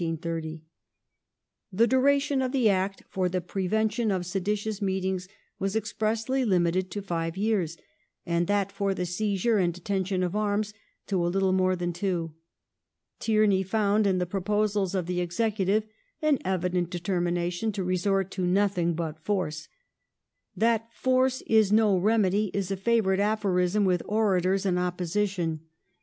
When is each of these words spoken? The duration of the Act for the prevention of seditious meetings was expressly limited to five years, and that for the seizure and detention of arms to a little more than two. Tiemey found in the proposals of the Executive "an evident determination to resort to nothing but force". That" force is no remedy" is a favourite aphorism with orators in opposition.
The 0.01 0.61
duration 1.85 2.41
of 2.41 2.51
the 2.51 2.71
Act 2.71 3.03
for 3.07 3.29
the 3.29 3.39
prevention 3.39 4.09
of 4.09 4.25
seditious 4.25 4.81
meetings 4.81 5.27
was 5.59 5.75
expressly 5.75 6.43
limited 6.43 6.89
to 6.89 7.03
five 7.03 7.37
years, 7.37 7.77
and 8.25 8.47
that 8.47 8.71
for 8.71 8.95
the 8.95 9.05
seizure 9.05 9.59
and 9.59 9.71
detention 9.71 10.23
of 10.23 10.35
arms 10.35 10.73
to 11.05 11.23
a 11.23 11.29
little 11.29 11.51
more 11.53 11.75
than 11.75 11.93
two. 11.93 12.33
Tiemey 13.19 13.63
found 13.63 14.07
in 14.07 14.17
the 14.17 14.25
proposals 14.25 14.95
of 14.95 15.05
the 15.05 15.21
Executive 15.21 15.85
"an 16.19 16.39
evident 16.43 16.89
determination 16.89 17.71
to 17.73 17.83
resort 17.83 18.31
to 18.31 18.43
nothing 18.47 18.95
but 18.95 19.19
force". 19.23 19.67
That" 20.57 20.91
force 21.05 21.43
is 21.45 21.71
no 21.71 21.95
remedy" 21.95 22.49
is 22.55 22.71
a 22.71 22.75
favourite 22.75 23.19
aphorism 23.19 23.85
with 23.85 24.01
orators 24.07 24.65
in 24.65 24.79
opposition. 24.79 25.59